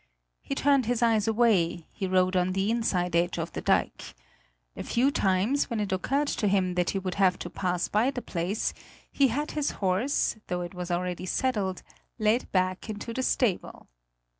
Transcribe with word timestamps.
He 0.41 0.55
turned 0.55 0.87
his 0.87 1.03
eyes 1.03 1.27
away, 1.27 1.85
he 1.93 2.07
rode 2.07 2.35
on 2.35 2.53
the 2.53 2.71
inside 2.71 3.15
edge 3.15 3.37
of 3.37 3.51
the 3.51 3.61
dike. 3.61 4.15
A 4.75 4.81
few 4.81 5.11
times, 5.11 5.69
when 5.69 5.79
it 5.79 5.91
occurred 5.91 6.29
to 6.29 6.47
him 6.47 6.73
that 6.73 6.89
he 6.89 6.97
would 6.97 7.13
have 7.21 7.37
to 7.37 7.51
pass 7.51 7.87
by 7.87 8.09
the 8.09 8.23
place, 8.23 8.73
he 9.11 9.27
had 9.27 9.51
his 9.51 9.69
horse, 9.77 10.37
though 10.47 10.61
it 10.61 10.73
was 10.73 10.89
already 10.89 11.27
saddled, 11.27 11.83
led 12.17 12.51
back 12.51 12.89
into 12.89 13.13
the 13.13 13.21
stable. 13.21 13.89